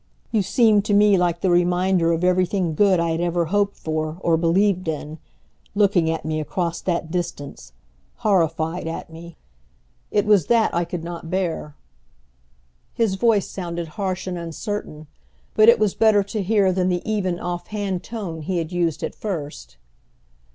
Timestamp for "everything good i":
2.23-3.11